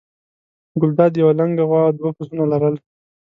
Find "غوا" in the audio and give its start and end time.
1.69-1.81